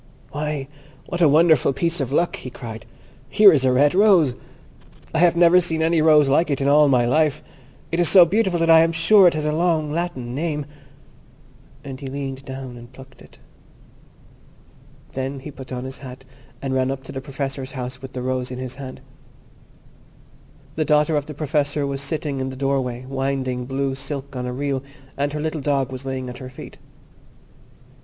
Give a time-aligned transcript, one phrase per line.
[0.31, 0.67] "Why,
[1.05, 2.87] what a wonderful piece of luck!" he cried;
[3.29, 4.33] "here is a red rose!
[5.13, 7.43] I have never seen any rose like it in all my life.
[7.91, 10.65] It is so beautiful that I am sure it has a long Latin name";
[11.83, 13.37] and he leaned down and plucked it.
[15.11, 16.25] Then he put on his hat,
[16.63, 19.01] and ran up to the Professor's house with the rose in his hand.
[20.77, 24.51] The daughter of the Professor was sitting in the doorway winding blue silk on a
[24.51, 24.81] reel,
[25.15, 26.79] and her little dog was lying at her feet.